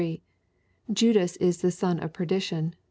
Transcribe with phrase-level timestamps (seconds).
[0.91, 2.73] Judas is the son of perdition.